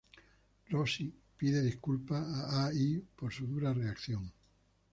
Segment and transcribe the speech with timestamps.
[0.71, 4.33] Rosie pide disculpas a Ai por su dura reacción.